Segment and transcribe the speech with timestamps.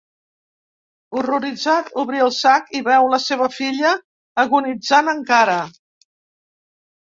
[1.19, 3.95] Horroritzat, obri el sac i veu la seua filla
[4.47, 5.63] agonitzant encara.